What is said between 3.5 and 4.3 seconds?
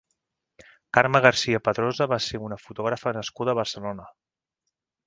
a Barcelona.